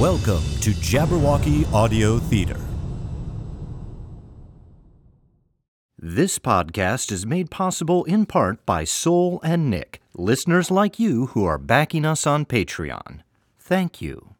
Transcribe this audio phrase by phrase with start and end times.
[0.00, 2.58] Welcome to Jabberwocky Audio Theater.
[5.96, 11.44] This podcast is made possible in part by Soul and Nick, listeners like you who
[11.44, 13.20] are backing us on Patreon.
[13.56, 14.34] Thank you.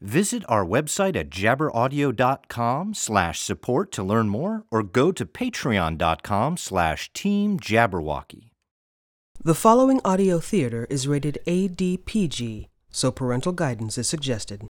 [0.00, 7.12] Visit our website at jabberaudio.com slash support to learn more or go to patreon.com slash
[7.12, 8.50] team jabberwocky.
[9.42, 14.68] The following audio theater is rated ADPG, so parental guidance is suggested.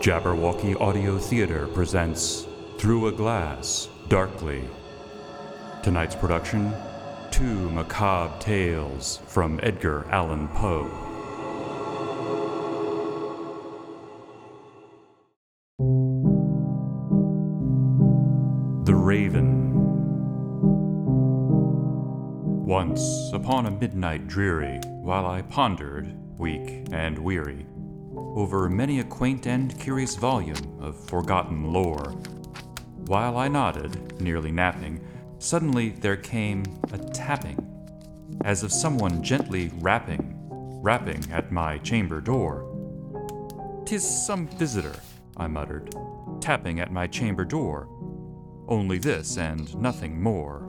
[0.00, 2.46] Jabberwocky Audio Theater presents
[2.78, 4.62] Through a Glass, Darkly.
[5.82, 6.72] Tonight's production
[7.32, 10.88] Two Macabre Tales from Edgar Allan Poe.
[18.84, 19.72] The Raven.
[22.64, 27.66] Once, upon a midnight dreary, while I pondered, weak and weary,
[28.36, 32.12] over many a quaint and curious volume of forgotten lore.
[33.06, 35.00] While I nodded, nearly napping,
[35.38, 37.58] suddenly there came a tapping,
[38.44, 40.34] as of someone gently rapping,
[40.82, 42.64] rapping at my chamber door.
[43.84, 44.96] "'Tis some visitor,
[45.36, 45.94] I muttered,
[46.40, 47.88] tapping at my chamber door.
[48.68, 50.68] Only this and nothing more.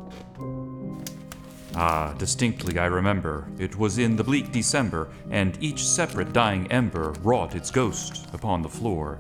[1.81, 7.13] Ah, distinctly I remember, it was in the bleak December, and each separate dying ember
[7.21, 9.17] wrought its ghost upon the floor.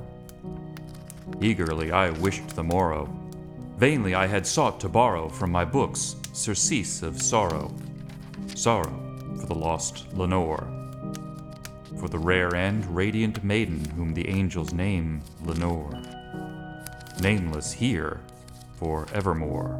[1.39, 3.07] Eagerly I wished the morrow.
[3.77, 7.73] Vainly I had sought to borrow from my books surcease of sorrow.
[8.55, 8.99] Sorrow
[9.39, 10.67] for the lost Lenore.
[11.97, 15.97] For the rare and radiant maiden whom the angels name Lenore.
[17.21, 18.19] Nameless here
[18.75, 19.79] for evermore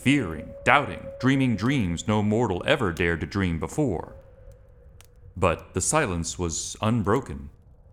[0.00, 4.16] fearing, doubting, dreaming dreams no mortal ever dared to dream before.
[5.36, 7.50] But the silence was unbroken,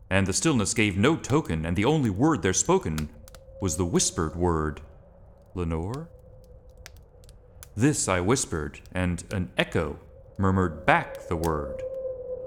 [0.10, 3.10] and the stillness gave no token, and the only word there spoken
[3.62, 4.82] was the whispered word,
[5.54, 6.10] Lenore?
[7.76, 10.00] This I whispered, and an echo
[10.38, 11.82] murmured back the word,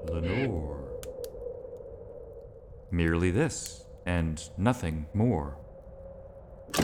[0.09, 0.89] Lenore.
[2.91, 5.57] Merely this, and nothing more.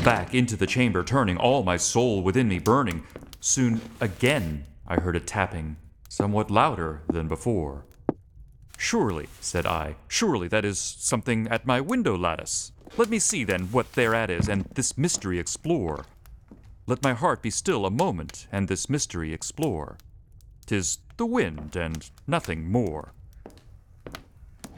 [0.05, 3.05] Back into the chamber turning, all my soul within me burning.
[3.41, 5.77] Soon again I heard a tapping,
[6.09, 7.85] somewhat louder than before.
[8.79, 12.73] Surely, said I, surely that is something at my window lattice.
[12.97, 16.05] Let me see then what thereat is, and this mystery explore.
[16.87, 19.97] Let my heart be still a moment, and this mystery explore.
[20.67, 23.13] Tis the wind, and nothing more.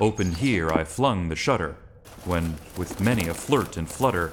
[0.00, 1.76] Open here I flung the shutter,
[2.24, 4.32] when, with many a flirt and flutter,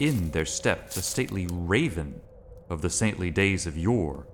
[0.00, 2.20] in there stepped a stately raven
[2.68, 4.26] of the saintly days of yore.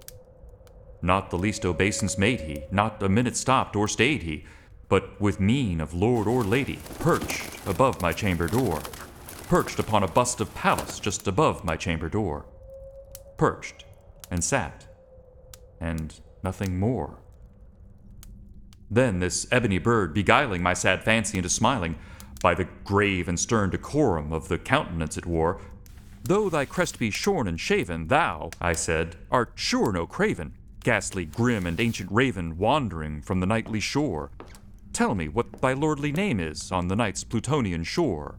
[1.03, 4.45] Not the least obeisance made he, not a minute stopped or stayed he,
[4.89, 8.81] but with mien of lord or lady, perched above my chamber door,
[9.49, 12.47] perched upon a bust of Pallas just above my chamber door,
[13.37, 13.85] perched
[14.31, 14.87] and sat,
[15.81, 17.19] and nothing more.
[18.91, 21.97] Then this ebony bird, beguiling my sad fancy into smiling,
[22.41, 25.61] by the grave and stern decorum of the countenance it wore,
[26.29, 30.53] Though thy crest be shorn and shaven, thou, I said, art sure no craven,
[30.85, 34.31] ghastly, grim, and ancient raven wandering from the nightly shore.
[34.93, 38.39] Tell me what thy lordly name is on the night's Plutonian shore.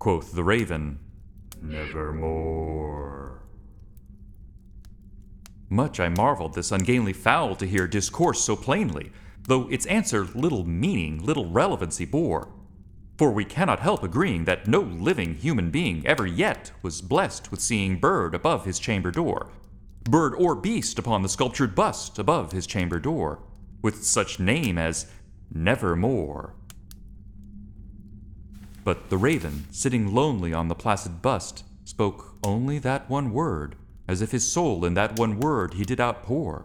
[0.00, 0.98] Quoth the raven,
[1.60, 3.42] Nevermore.
[5.68, 9.12] Much I marveled this ungainly fowl to hear discourse so plainly,
[9.44, 12.48] though its answer little meaning, little relevancy bore.
[13.18, 17.60] For we cannot help agreeing that no living human being ever yet was blessed with
[17.60, 19.48] seeing bird above his chamber door,
[20.04, 23.40] bird or beast upon the sculptured bust above his chamber door,
[23.82, 25.06] with such name as
[25.52, 26.54] Nevermore.
[28.84, 33.76] But the raven, sitting lonely on the placid bust, spoke only that one word,
[34.08, 36.64] as if his soul in that one word he did outpour.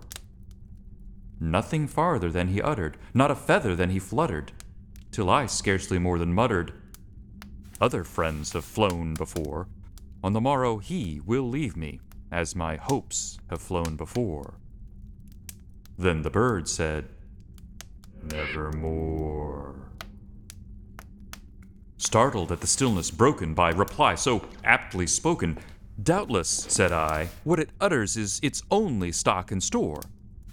[1.39, 4.51] Nothing farther than he uttered, not a feather than he fluttered,
[5.11, 6.73] till I scarcely more than muttered,
[7.79, 9.67] Other friends have flown before.
[10.23, 11.99] On the morrow he will leave me,
[12.31, 14.55] as my hopes have flown before.
[15.97, 17.09] Then the bird said,
[18.23, 19.75] Nevermore.
[21.97, 25.57] Startled at the stillness broken by reply so aptly spoken,
[26.01, 30.01] Doubtless, said I, what it utters is its only stock and store,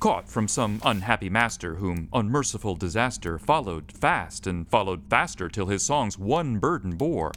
[0.04, 5.82] caught from some unhappy master whom unmerciful disaster followed fast and followed faster till his
[5.82, 7.32] songs one burden bore,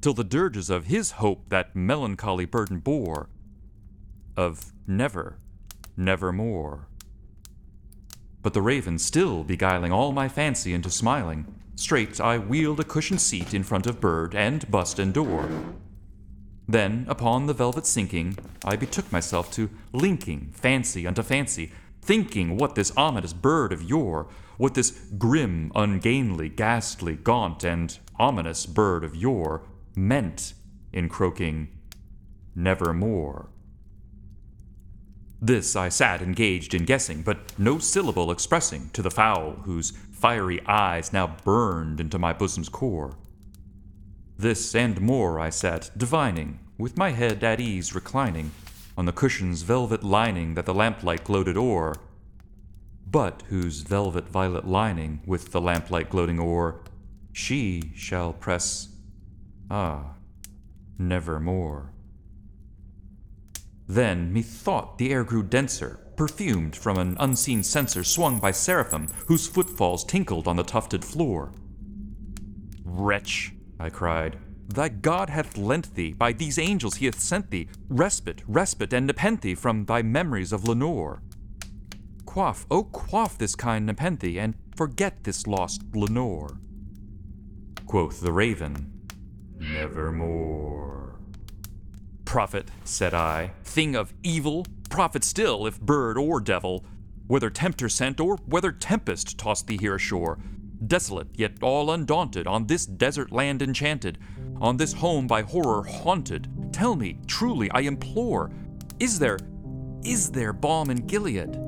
[0.00, 3.28] till the dirges of his hope that melancholy burden bore,
[4.36, 5.38] of never,
[5.96, 6.88] nevermore.
[8.42, 11.46] But the raven still beguiling all my fancy into smiling,
[11.76, 15.48] straight I wheeled a cushioned seat in front of bird and bust and door.
[16.66, 21.70] Then, upon the velvet sinking, I betook myself to linking fancy unto fancy,
[22.02, 28.66] thinking what this ominous bird of yore, what this grim, ungainly, ghastly, gaunt, and ominous
[28.66, 29.62] bird of yore
[29.96, 30.54] meant
[30.92, 31.68] in croaking,
[32.54, 33.48] Nevermore.
[35.40, 40.60] This I sat engaged in guessing, but no syllable expressing to the fowl whose fiery
[40.66, 43.16] eyes now burned into my bosom's core.
[44.36, 48.50] This and more I sat divining, with my head at ease reclining
[49.00, 51.94] on the cushion's velvet lining that the lamplight gloated o'er,
[53.10, 56.82] but whose velvet violet lining with the lamplight gloating o'er,
[57.32, 58.90] she shall press,
[59.70, 60.16] ah,
[60.98, 61.90] nevermore.
[63.88, 69.48] Then methought the air grew denser, perfumed from an unseen censer swung by seraphim whose
[69.48, 71.54] footfalls tinkled on the tufted floor.
[72.84, 74.36] Wretch, I cried,
[74.74, 79.06] thy God hath lent thee, by these angels he hath sent thee, respite, respite, and
[79.06, 81.22] nepenthe from thy memories of Lenore.
[82.26, 86.58] Quaff, oh quaff this kind nepenthe, and forget this lost Lenore.
[87.86, 88.92] Quoth the raven,
[89.58, 91.18] Nevermore.
[92.24, 96.84] Prophet, said I, thing of evil, prophet still, if bird or devil,
[97.26, 100.38] whether tempter sent or whether tempest tossed thee here ashore,
[100.86, 104.18] desolate yet all undaunted, on this desert land enchanted,
[104.60, 106.48] on this home by horror haunted.
[106.72, 108.50] Tell me, truly, I implore,
[108.98, 109.38] is there,
[110.04, 111.58] is there balm in Gilead?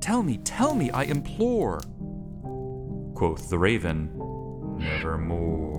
[0.00, 1.80] Tell me, tell me, I implore.
[3.14, 4.10] Quoth the raven,
[4.78, 5.76] Nevermore.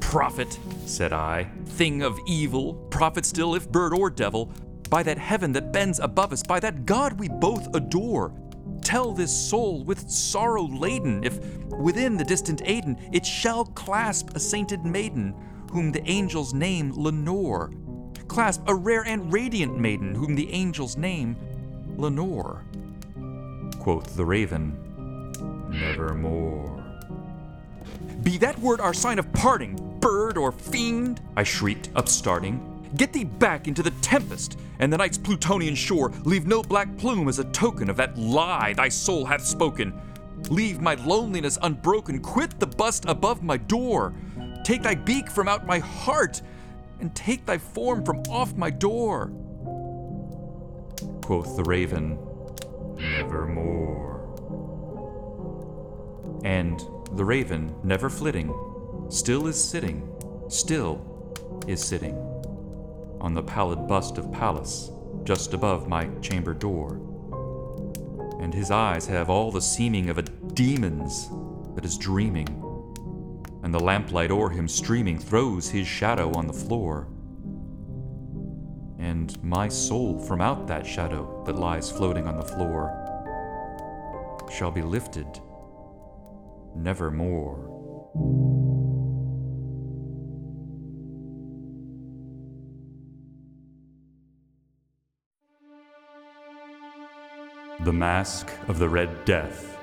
[0.00, 4.52] Prophet, said I, thing of evil, prophet still, if bird or devil,
[4.90, 8.34] by that heaven that bends above us, by that God we both adore,
[8.82, 14.40] tell this soul with sorrow laden if within the distant Aidenn it shall clasp a
[14.40, 15.34] sainted maiden
[15.70, 17.72] whom the angels name Lenore.
[18.28, 21.36] Clasp a rare and radiant maiden whom the angels name
[21.96, 22.64] Lenore.
[23.78, 24.76] Quoth the raven,
[25.70, 26.84] Nevermore.
[28.22, 31.20] Be that word our sign of parting, bird or fiend?
[31.36, 32.69] I shrieked, upstarting.
[32.96, 36.10] Get thee back into the tempest, and the night's Plutonian shore.
[36.24, 39.98] Leave no black plume as a token of that lie thy soul hath spoken.
[40.48, 42.20] Leave my loneliness unbroken.
[42.20, 44.12] Quit the bust above my door.
[44.64, 46.42] Take thy beak from out my heart,
[47.00, 49.30] and take thy form from off my door.
[51.24, 52.18] Quoth the raven,
[52.96, 54.18] Nevermore.
[56.44, 56.80] And
[57.12, 58.52] the raven, never flitting,
[59.08, 60.08] still is sitting,
[60.48, 61.06] still
[61.68, 62.29] is sitting
[63.20, 64.90] on the pallid bust of Pallas,
[65.24, 67.00] just above my chamber door.
[68.40, 71.28] And his eyes have all the seeming of a demon's
[71.74, 72.48] that is dreaming,
[73.62, 77.08] and the lamplight o'er him streaming throws his shadow on the floor.
[78.98, 82.96] And my soul from out that shadow that lies floating on the floor
[84.50, 85.26] shall be lifted
[86.74, 87.66] nevermore.
[97.82, 99.78] The Masque of the Red Death.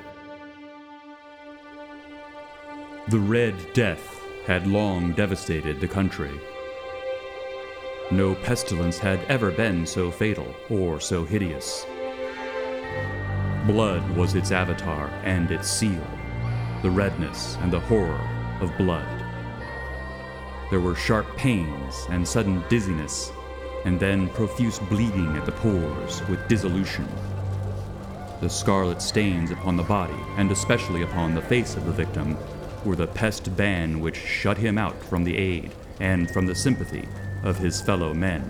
[3.07, 6.39] The Red Death had long devastated the country.
[8.11, 11.87] No pestilence had ever been so fatal or so hideous.
[13.65, 16.05] Blood was its avatar and its seal,
[16.83, 18.21] the redness and the horror
[18.61, 19.25] of blood.
[20.69, 23.31] There were sharp pains and sudden dizziness,
[23.85, 27.07] and then profuse bleeding at the pores with dissolution.
[28.39, 32.37] The scarlet stains upon the body, and especially upon the face of the victim,
[32.85, 37.07] were the pest ban which shut him out from the aid and from the sympathy
[37.43, 38.47] of his fellow men.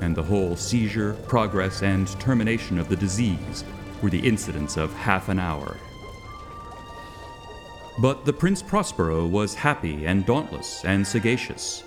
[0.00, 3.64] And the whole seizure, progress, and termination of the disease
[4.00, 5.76] were the incidents of half an hour.
[7.98, 11.80] But the Prince Prospero was happy and dauntless and sagacious.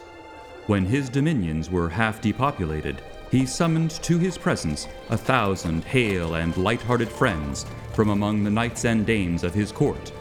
[0.65, 6.57] When his dominions were half depopulated, he summoned to his presence a thousand hale and
[6.57, 10.11] light-hearted friends from among the knights and dames of his court,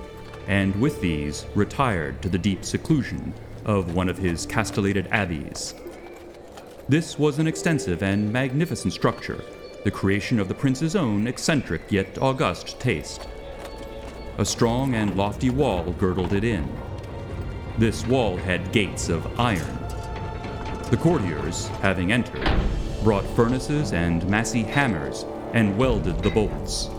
[0.46, 3.32] and with these retired to the deep seclusion
[3.64, 5.74] of one of his castellated abbeys.
[6.88, 9.42] This was an extensive and magnificent structure,
[9.84, 13.26] the creation of the prince's own eccentric yet august taste.
[14.38, 16.70] A strong and lofty wall girdled it in.
[17.76, 19.78] This wall had gates of iron.
[20.90, 22.48] The courtiers, having entered,
[23.02, 26.90] brought furnaces and massy hammers and welded the bolts.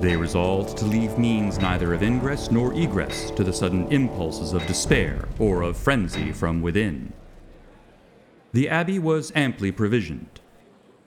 [0.00, 4.66] They resolved to leave means neither of ingress nor egress to the sudden impulses of
[4.66, 7.12] despair or of frenzy from within.
[8.52, 10.40] The abbey was amply provisioned.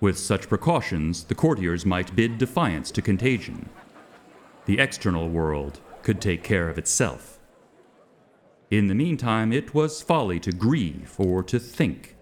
[0.02, 3.70] With such precautions, the courtiers might bid defiance to contagion.
[4.66, 7.40] The external world could take care of itself.
[8.70, 12.17] In the meantime, it was folly to grieve or to think.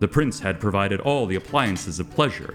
[0.00, 2.54] The prince had provided all the appliances of pleasure.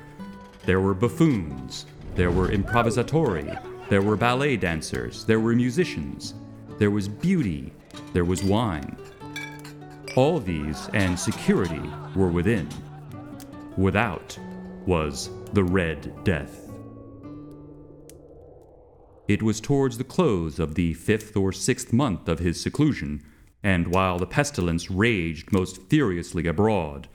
[0.65, 1.85] There were buffoons,
[2.15, 3.59] there were improvisatori,
[3.89, 6.35] there were ballet dancers, there were musicians,
[6.77, 7.73] there was beauty,
[8.13, 8.95] there was wine.
[10.15, 11.81] All these and security
[12.15, 12.69] were within.
[13.75, 14.38] Without
[14.85, 16.69] was the Red Death.
[19.27, 23.23] It was towards the close of the fifth or sixth month of his seclusion,
[23.63, 27.07] and while the pestilence raged most furiously abroad,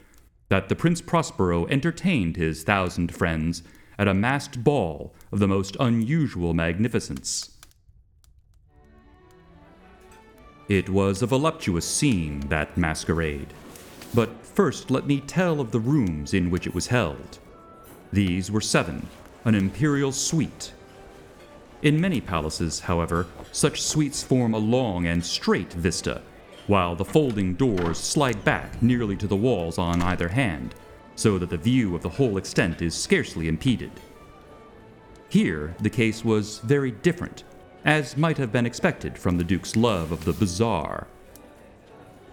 [0.48, 3.62] that the Prince Prospero entertained his thousand friends
[3.98, 7.50] at a masked ball of the most unusual magnificence.
[10.68, 13.52] It was a voluptuous scene, that masquerade.
[14.14, 17.38] But first let me tell of the rooms in which it was held.
[18.12, 19.06] These were seven,
[19.44, 20.72] an imperial suite.
[21.82, 26.22] In many palaces, however, such suites form a long and straight vista,
[26.68, 30.74] while the folding doors slide back nearly to the walls on either hand,
[31.16, 33.90] so that the view of the whole extent is scarcely impeded.
[35.28, 37.42] Here, the case was very different,
[37.84, 41.08] as might have been expected from the Duke's love of the bizarre.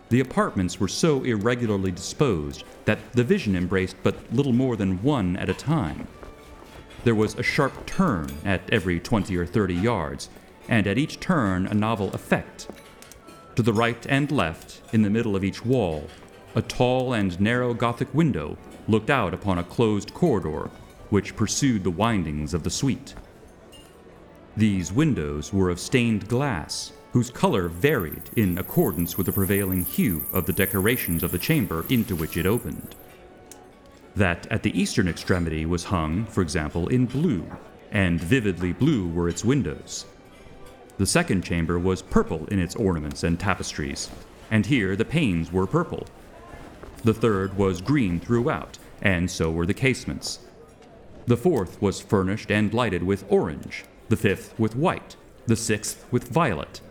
[0.10, 5.36] The apartments were so irregularly disposed that the vision embraced but little more than one
[5.38, 6.08] at a time.
[7.04, 10.30] There was a sharp turn at every 20 or 30 yards,
[10.68, 12.68] and at each turn a novel effect.
[13.56, 16.10] To the right and left, in the middle of each wall,
[16.56, 18.58] a tall and narrow Gothic window
[18.90, 20.70] looked out upon a closed corridor
[21.10, 23.16] which pursued the windings of the suite.
[24.58, 30.26] These windows were of stained glass, whose color varied in accordance with the prevailing hue
[30.34, 32.94] of the decorations of the chamber into which it opened.
[34.18, 37.46] That at the eastern extremity was hung, for example, in blue,
[37.92, 40.06] and vividly blue were its windows.
[40.98, 44.10] The second chamber was purple in its ornaments and tapestries,
[44.50, 46.08] and here the panes were purple.
[47.04, 50.40] The third was green throughout, and so were the casements.
[51.28, 55.16] The fourth was furnished and lighted with orange, the fifth with white,
[55.48, 56.82] the sixth with violet.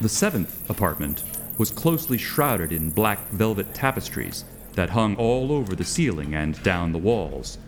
[0.00, 1.22] The seventh apartment
[1.58, 4.44] was closely shrouded in black velvet tapestries
[4.74, 7.58] that hung all over the ceiling and down the walls,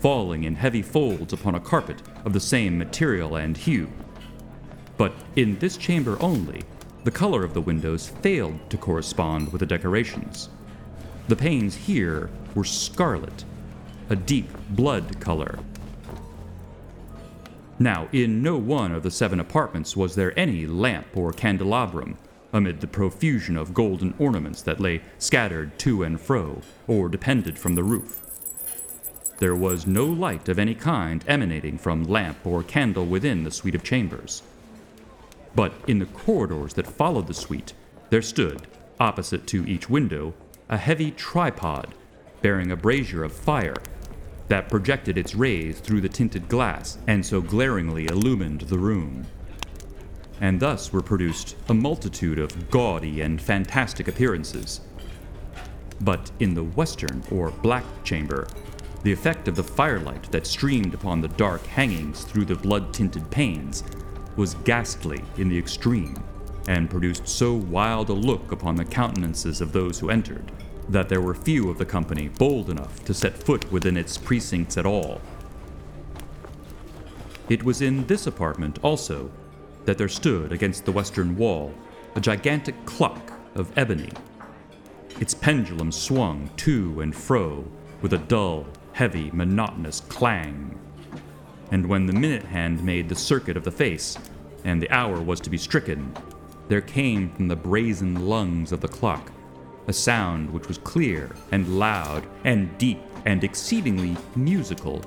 [0.00, 3.88] falling in heavy folds upon a carpet of the same material and hue.
[4.96, 6.62] But in this chamber only,
[7.04, 10.48] the color of the windows failed to correspond with the decorations.
[11.28, 13.44] The panes here were scarlet,
[14.10, 15.58] a deep blood color.
[17.78, 22.16] Now, in no one of the seven apartments was there any lamp or candelabrum,
[22.52, 27.74] amid the profusion of golden ornaments that lay scattered to and fro, or depended from
[27.74, 28.20] the roof.
[29.38, 33.74] There was no light of any kind emanating from lamp or candle within the suite
[33.74, 34.42] of chambers.
[35.54, 37.74] But in the corridors that followed the suite,
[38.10, 38.66] there stood,
[38.98, 40.34] opposite to each window,
[40.68, 41.94] a heavy tripod
[42.40, 43.76] bearing a brazier of fire
[44.48, 49.26] that projected its rays through the tinted glass and so glaringly illumined the room.
[50.40, 54.80] And thus were produced a multitude of gaudy and fantastic appearances.
[56.00, 58.48] But in the western, or black chamber,
[59.04, 63.30] the effect of the firelight that streamed upon the dark hangings through the blood tinted
[63.30, 63.84] panes
[64.36, 66.22] was ghastly in the extreme,
[66.68, 70.52] and produced so wild a look upon the countenances of those who entered
[70.88, 74.76] that there were few of the company bold enough to set foot within its precincts
[74.76, 75.20] at all.
[77.48, 79.30] It was in this apartment, also,
[79.84, 81.74] that there stood against the western wall
[82.14, 84.10] a gigantic clock of ebony.
[85.20, 87.64] Its pendulum swung to and fro
[88.00, 90.78] with a dull, heavy, monotonous clang.
[91.72, 94.16] And when the minute hand made the circuit of the face,
[94.64, 96.14] and the hour was to be stricken,
[96.68, 99.32] there came from the brazen lungs of the clock
[99.88, 105.02] a sound which was clear and loud and deep and exceedingly musical,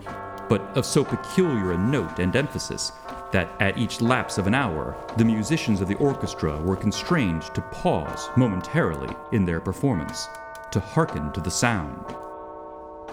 [0.50, 2.92] but of so peculiar a note and emphasis
[3.32, 7.62] that at each lapse of an hour, the musicians of the orchestra were constrained to
[7.62, 10.28] pause momentarily in their performance,
[10.72, 12.16] to hearken to the sound.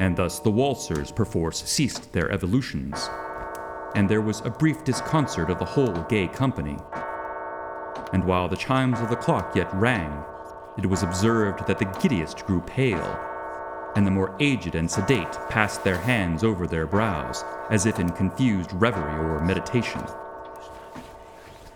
[0.00, 3.08] And thus the waltzers perforce ceased their evolutions,
[3.94, 6.76] and there was a brief disconcert of the whole gay company.
[8.12, 10.24] And while the chimes of the clock yet rang,
[10.78, 13.18] it was observed that the giddiest grew pale,
[13.94, 18.08] and the more aged and sedate passed their hands over their brows, as if in
[18.10, 20.02] confused reverie or meditation.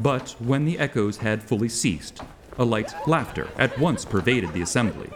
[0.00, 2.20] But when the echoes had fully ceased,
[2.58, 5.10] a light laughter at once pervaded the assembly.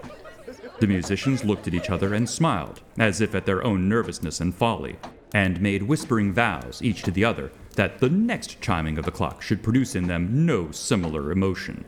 [0.78, 4.54] The musicians looked at each other and smiled, as if at their own nervousness and
[4.54, 4.97] folly,
[5.32, 9.42] and made whispering vows, each to the other, that the next chiming of the clock
[9.42, 11.84] should produce in them no similar emotion.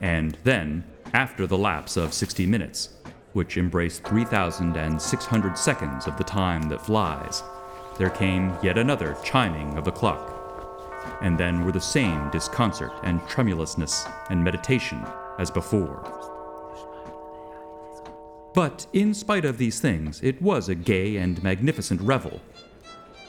[0.00, 2.90] And then, after the lapse of 60 minutes,
[3.32, 7.42] which embraced 3,600 seconds of the time that flies,
[7.98, 10.38] there came yet another chiming of the clock.
[11.20, 15.04] And then were the same disconcert and tremulousness and meditation
[15.38, 16.31] as before.
[18.54, 22.40] But in spite of these things, it was a gay and magnificent revel.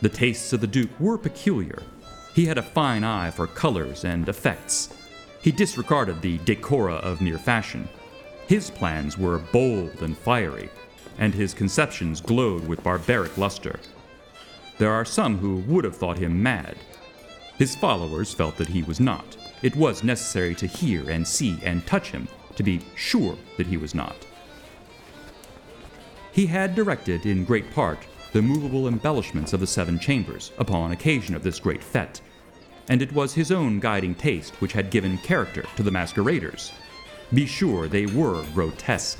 [0.02, 1.82] The tastes of the Duke were peculiar.
[2.36, 4.94] He had a fine eye for colors and effects.
[5.42, 7.88] He disregarded the decora of mere fashion.
[8.48, 10.70] His plans were bold and fiery,
[11.18, 13.80] and his conceptions glowed with barbaric luster.
[14.78, 16.76] There are some who would have thought him mad.
[17.58, 19.38] His followers felt that he was not.
[19.62, 23.78] It was necessary to hear and see and touch him to be sure that he
[23.78, 24.16] was not.
[26.34, 28.00] He had directed, in great part,
[28.32, 32.22] the movable embellishments of the seven chambers upon occasion of this great fete,
[32.90, 36.72] and it was his own guiding taste which had given character to the masqueraders.
[37.36, 39.20] Be sure they were grotesque.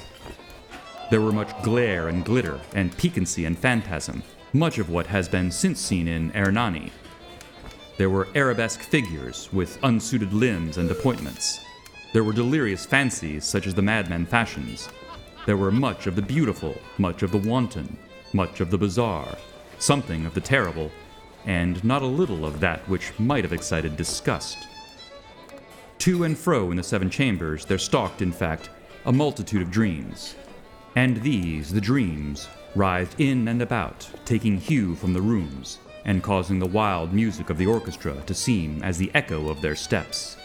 [1.12, 5.52] There were much glare and glitter, and piquancy and phantasm, much of what has been
[5.52, 6.92] since seen in Ernani.
[8.00, 11.60] There were arabesque figures with unsuited limbs and appointments.
[12.12, 14.90] There were delirious fancies such as the madman fashions,
[15.46, 17.98] there were much of the beautiful, much of the wanton,
[18.34, 19.38] much of the bizarre,
[19.80, 20.92] something of the terrible,
[21.46, 24.58] and not a little of that which might have excited disgust.
[26.00, 28.70] To and fro in the seven chambers there stalked, in fact,
[29.06, 30.36] a multitude of dreams.
[30.96, 36.60] And these, the dreams, writhed in and about, taking hue from the rooms, and causing
[36.60, 40.38] the wild music of the orchestra to seem as the echo of their steps.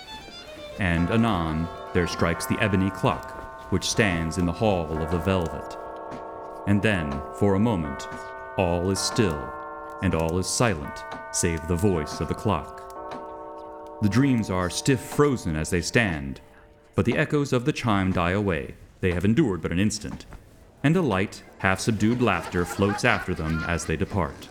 [0.79, 3.38] And anon there strikes the ebony clock,
[3.71, 5.77] which stands in the hall of the velvet.
[6.67, 8.09] And then, for a moment,
[8.57, 9.53] all is still,
[10.03, 14.01] and all is silent, save the voice of the clock.
[14.03, 16.41] The dreams are stiff frozen as they stand,
[16.95, 18.75] but the echoes of the chime die away.
[19.01, 20.27] They have endured but an instant,
[20.83, 24.49] and a light, half subdued laughter floats after them as they depart.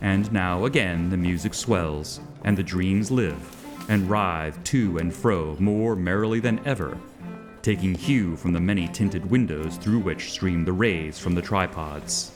[0.00, 5.56] And now again the music swells, and the dreams live, and writhe to and fro
[5.58, 6.98] more merrily than ever
[7.64, 12.32] taking hue from the many tinted windows through which stream the rays from the tripods.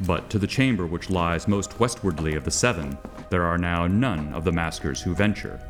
[0.00, 2.96] But to the chamber which lies most westwardly of the seven,
[3.28, 5.60] there are now none of the maskers who venture,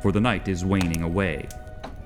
[0.00, 1.48] for the night is waning away,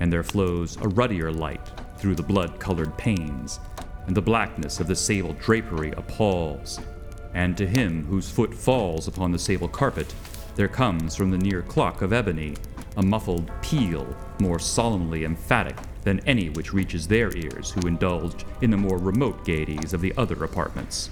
[0.00, 3.60] and there flows a ruddier light through the blood colored panes,
[4.06, 6.80] and the blackness of the sable drapery appalls.
[7.34, 10.14] And to him whose foot falls upon the sable carpet,
[10.56, 12.54] there comes from the near clock of ebony
[12.96, 14.06] a muffled peal
[14.40, 19.44] more solemnly emphatic than any which reaches their ears who indulge in the more remote
[19.44, 21.10] gaieties of the other apartments.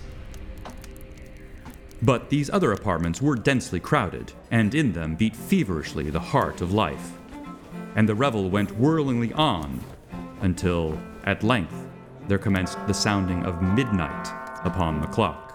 [2.02, 6.72] But these other apartments were densely crowded, and in them beat feverishly the heart of
[6.72, 7.12] life.
[7.94, 9.80] And the revel went whirlingly on
[10.40, 11.74] until, at length,
[12.26, 14.28] there commenced the sounding of midnight
[14.64, 15.48] upon the clock.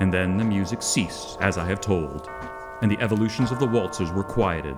[0.00, 2.30] And then the music ceased, as I have told,
[2.80, 4.76] and the evolutions of the waltzers were quieted,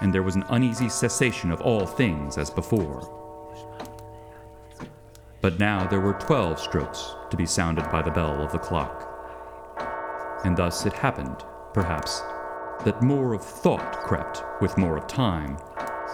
[0.00, 3.12] and there was an uneasy cessation of all things as before.
[5.40, 9.12] But now there were twelve strokes to be sounded by the bell of the clock.
[10.44, 12.20] And thus it happened, perhaps,
[12.84, 15.56] that more of thought crept, with more of time,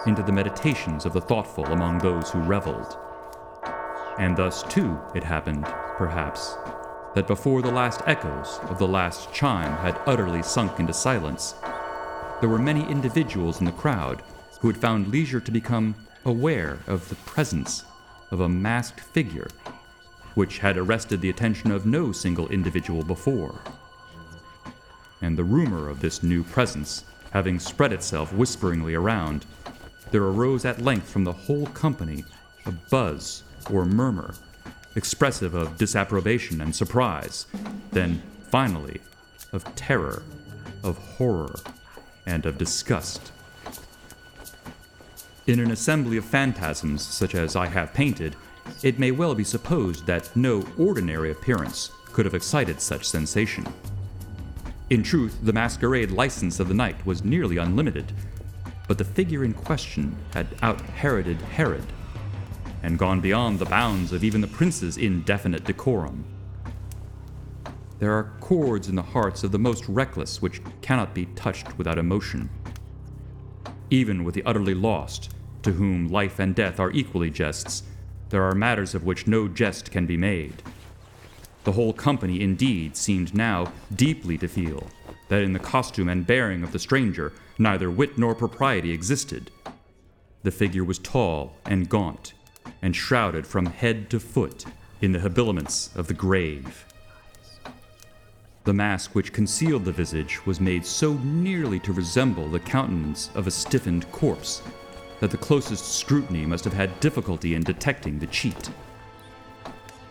[0.07, 2.97] into the meditations of the thoughtful among those who reveled.
[4.19, 5.65] And thus, too, it happened,
[5.97, 6.57] perhaps,
[7.15, 11.55] that before the last echoes of the last chime had utterly sunk into silence,
[12.41, 14.23] there were many individuals in the crowd
[14.61, 15.95] who had found leisure to become
[16.25, 17.85] aware of the presence
[18.31, 19.49] of a masked figure,
[20.35, 23.61] which had arrested the attention of no single individual before.
[25.21, 29.47] And the rumor of this new presence having spread itself whisperingly around,
[30.11, 32.25] there arose at length from the whole company
[32.67, 34.35] a buzz or murmur,
[34.95, 37.47] expressive of disapprobation and surprise,
[37.91, 39.01] then, finally,
[39.53, 40.23] of terror,
[40.83, 41.55] of horror,
[42.27, 43.33] and of disgust.
[45.47, 48.37] In an assembly of phantasms such as I have painted,
[48.83, 53.67] it may well be supposed that no ordinary appearance could have excited such sensation.
[54.91, 58.13] In truth, the masquerade license of the night was nearly unlimited,
[58.87, 61.87] but the figure in question had out Heroded Herod,
[62.83, 66.25] and gone beyond the bounds of even the prince's indefinite decorum.
[67.99, 71.99] There are chords in the hearts of the most reckless which cannot be touched without
[71.99, 72.51] emotion.
[73.91, 75.31] Even with the utterly lost,
[75.63, 77.85] to whom life and death are equally jests,
[78.31, 80.63] there are matters of which no jest can be made.
[81.65, 84.89] The whole company, indeed, seemed now deeply to feel
[85.29, 89.51] that in the costume and bearing of the stranger neither wit nor propriety existed.
[90.43, 92.33] The figure was tall and gaunt,
[92.83, 94.65] and shrouded from head to foot
[95.01, 96.85] in the habiliments of the grave.
[98.65, 103.47] The mask which concealed the visage was made so nearly to resemble the countenance of
[103.47, 104.63] a stiffened corpse
[105.21, 108.71] that the closest scrutiny must have had difficulty in detecting the cheat.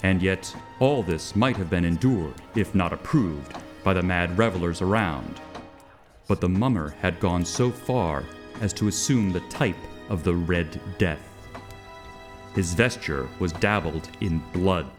[0.03, 4.81] And yet, all this might have been endured, if not approved, by the mad revelers
[4.81, 5.39] around.
[6.27, 8.23] But the mummer had gone so far
[8.61, 9.77] as to assume the type
[10.09, 11.30] of the Red Death.
[12.53, 14.89] His vesture was dabbled in blood,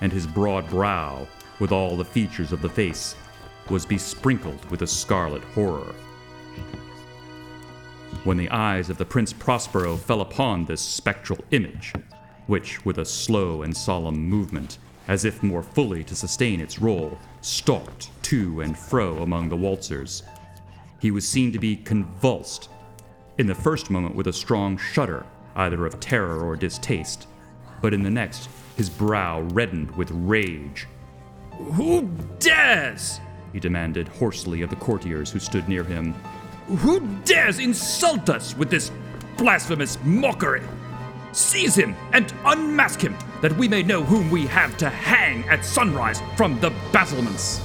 [0.00, 1.26] and his broad brow,
[1.60, 3.14] with all the features of the face,
[3.68, 5.94] was besprinkled with a scarlet horror.
[8.24, 11.92] When the eyes of the Prince Prospero fell upon this spectral image,
[12.46, 17.18] which, with a slow and solemn movement, as if more fully to sustain its role,
[17.42, 20.22] stalked to and fro among the waltzers,
[20.98, 22.70] he was seen to be convulsed,
[23.36, 27.26] in the first moment with a strong shudder, either of terror or distaste,
[27.80, 30.86] but in the next, his brow reddened with rage.
[31.74, 33.20] Who dares?
[33.52, 36.12] he demanded hoarsely of the courtiers who stood near him.
[36.78, 38.90] Who dares insult us with this
[39.36, 40.62] blasphemous mockery?
[41.32, 45.64] Seize him and unmask him, that we may know whom we have to hang at
[45.64, 47.60] sunrise from the battlements.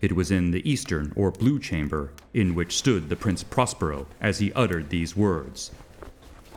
[0.00, 4.38] It was in the eastern or blue chamber in which stood the Prince Prospero as
[4.38, 5.72] he uttered these words.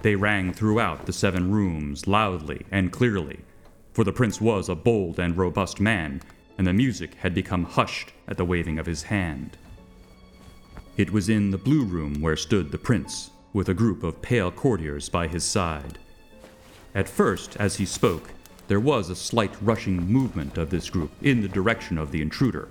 [0.02, 3.42] They rang throughout the seven rooms loudly and clearly,
[3.94, 6.22] for the prince was a bold and robust man,
[6.58, 9.58] and the music had become hushed at the waving of his hand.
[10.98, 14.52] It was in the blue room where stood the prince, with a group of pale
[14.52, 15.98] courtiers by his side.
[16.96, 18.32] At first, as he spoke,
[18.68, 22.70] there was a slight rushing movement of this group in the direction of the intruder,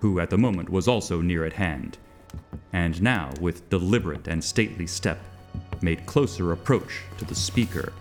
[0.00, 1.98] who at the moment was also near at hand,
[2.72, 5.20] and now, with deliberate and stately step,
[5.80, 7.92] made closer approach to the speaker.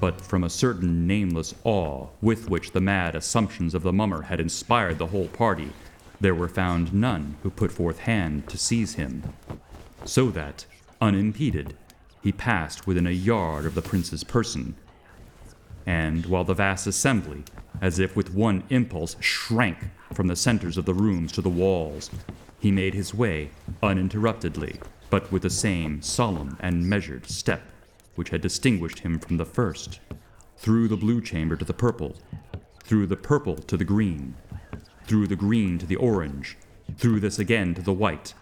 [0.00, 4.40] But from a certain nameless awe with which the mad assumptions of the mummer had
[4.40, 5.70] inspired the whole party,
[6.20, 9.22] there were found none who put forth hand to seize him,
[10.04, 10.66] so that,
[11.00, 11.76] unimpeded,
[12.22, 14.74] he passed within a yard of the prince's person.
[15.86, 17.44] And while the vast assembly,
[17.80, 19.78] as if with one impulse, shrank
[20.12, 22.10] from the centers of the rooms to the walls,
[22.58, 23.50] he made his way
[23.82, 24.80] uninterruptedly,
[25.14, 27.62] but with the same solemn and measured step
[28.16, 30.00] which had distinguished him from the first,
[30.56, 32.16] through the blue chamber to the purple,
[32.82, 34.34] through the purple to the green,
[35.06, 36.56] through the green to the orange,
[36.98, 38.34] through this again to the white,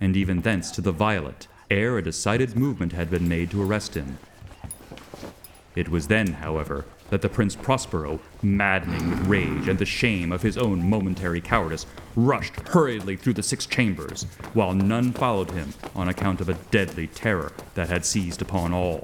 [0.00, 3.96] and even thence to the violet, ere a decided movement had been made to arrest
[3.96, 4.16] him.
[5.74, 10.40] It was then, however, that the Prince Prospero, maddening with rage and the shame of
[10.40, 11.84] his own momentary cowardice,
[12.16, 17.06] rushed hurriedly through the six chambers, while none followed him on account of a deadly
[17.08, 19.02] terror that had seized upon all.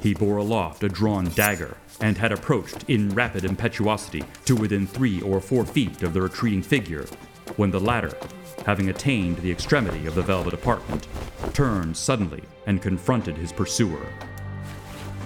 [0.00, 5.22] He bore aloft a drawn dagger, and had approached in rapid impetuosity to within three
[5.22, 7.06] or four feet of the retreating figure,
[7.54, 8.10] when the latter,
[8.66, 11.06] having attained the extremity of the velvet apartment,
[11.52, 14.04] turned suddenly and confronted his pursuer.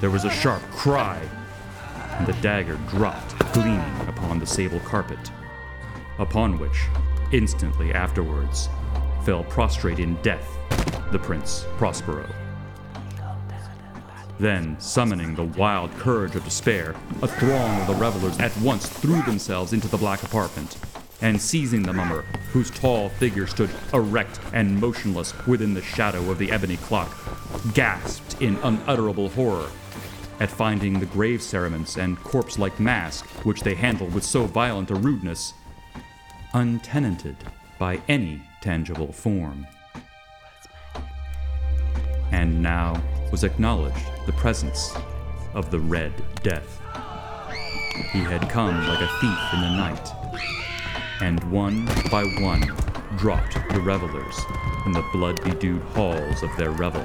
[0.02, 1.18] There was a sharp cry,
[2.18, 5.30] and the dagger dropped, gleaming upon the sable carpet,
[6.18, 6.86] upon which,
[7.32, 8.68] instantly afterwards,
[9.24, 10.58] fell prostrate in death
[11.12, 12.28] the Prince Prospero.
[14.40, 19.22] Then, summoning the wild courage of despair, a throng of the revelers at once threw
[19.22, 20.76] themselves into the black apartment,
[21.20, 26.38] and seizing the mummer, whose tall figure stood erect and motionless within the shadow of
[26.38, 27.16] the ebony clock,
[27.74, 29.68] gasped in unutterable horror
[30.40, 34.90] at finding the grave cerements and corpse like mask, which they handled with so violent
[34.90, 35.54] a rudeness,
[36.54, 37.36] untenanted
[37.78, 39.66] by any tangible form.
[42.30, 44.94] And now was acknowledged the presence
[45.54, 46.80] of the Red Death.
[48.12, 50.12] He had come like a thief in the night,
[51.20, 52.62] and one by one
[53.16, 54.38] dropped the revelers
[54.82, 57.04] from the blood bedewed halls of their revel,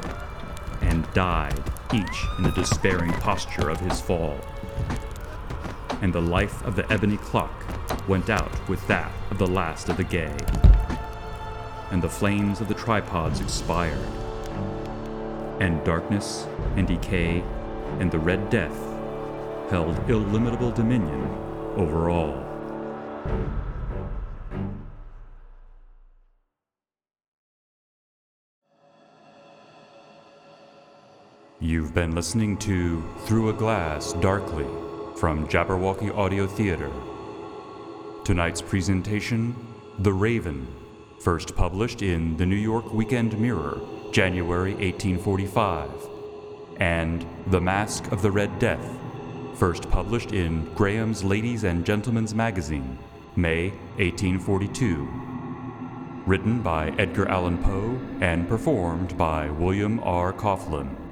[0.83, 4.39] and died each in the despairing posture of his fall.
[6.01, 7.53] And the life of the ebony clock
[8.07, 10.35] went out with that of the last of the gay,
[11.91, 14.07] and the flames of the tripods expired,
[15.59, 17.43] and darkness and decay
[17.99, 18.77] and the Red Death
[19.69, 21.23] held illimitable dominion
[21.77, 22.43] over all.
[31.63, 34.67] You've been listening to Through a Glass Darkly
[35.15, 36.91] from Jabberwocky Audio Theater.
[38.25, 39.55] Tonight's presentation
[39.99, 40.67] The Raven,
[41.21, 43.79] first published in the New York Weekend Mirror,
[44.11, 45.89] January 1845,
[46.81, 48.85] and The Masque of the Red Death,
[49.55, 52.99] first published in Graham's Ladies and Gentlemen's Magazine,
[53.37, 55.07] May 1842.
[56.25, 60.33] Written by Edgar Allan Poe and performed by William R.
[60.33, 61.02] Coughlan.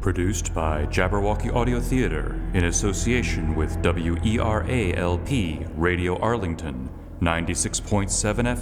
[0.00, 6.88] Produced by Jabberwocky Audio Theater in association with WERALP Radio Arlington,
[7.20, 8.08] 96.7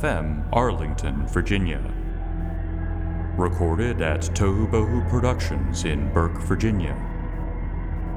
[0.00, 1.80] FM, Arlington, Virginia.
[3.36, 6.96] Recorded at Tohu Bohu Productions in Burke, Virginia.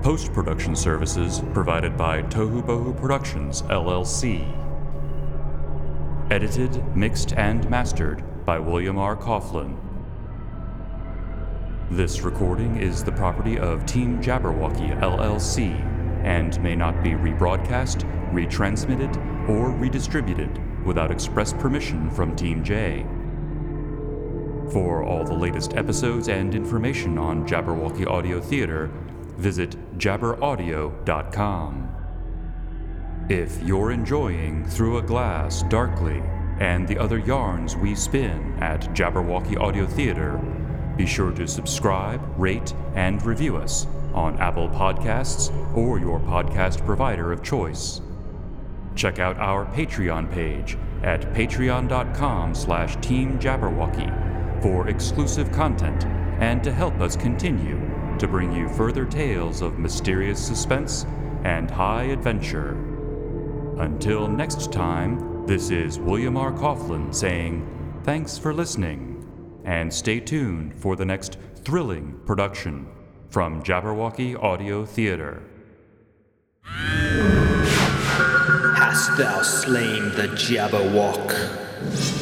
[0.02, 4.42] Post production services provided by Tohu Bohu Productions, LLC.
[6.32, 9.16] Edited, mixed, and mastered by William R.
[9.16, 9.91] Coughlan.
[11.92, 15.78] This recording is the property of Team Jabberwocky LLC
[16.24, 23.06] and may not be rebroadcast, retransmitted, or redistributed without express permission from Team J.
[24.72, 28.90] For all the latest episodes and information on Jabberwocky Audio Theater,
[29.36, 31.90] visit jabberaudio.com.
[33.28, 36.24] If you're enjoying Through a Glass Darkly
[36.62, 40.40] and the other yarns we spin at Jabberwocky Audio Theater,
[40.98, 47.32] be sure to subscribe, rate, and review us on Apple Podcasts or your podcast provider
[47.32, 48.02] of choice.
[48.96, 56.06] Check out our Patreon page at patreon.com slash teamjabberwocky for exclusive content
[56.42, 57.80] and to help us continue
[58.20, 61.06] to bring you further tales of mysterious suspense
[61.44, 62.72] and high adventure.
[63.80, 66.52] Until next time, this is William R.
[66.52, 67.66] Coughlan saying,
[68.04, 69.11] thanks for listening
[69.66, 72.88] and stay tuned for the next thrilling production
[73.30, 75.42] from Jabberwocky Audio Theater.
[78.76, 82.21] Hast thou slain the Jabberwock?